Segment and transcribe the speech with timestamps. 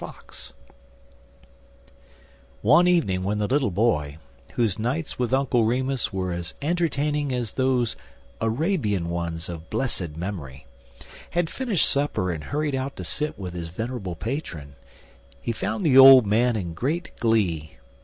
[0.01, 0.53] FOX
[2.63, 4.17] ONE evening when the little boy,
[4.53, 7.95] whose nights with Uncle Remus were as entertaining as those
[8.41, 10.65] Arabian ones of blessed memory,
[11.29, 14.73] had finished supper and hurried out to sit with his venerable patron,
[15.39, 17.77] he found the old man in great glee.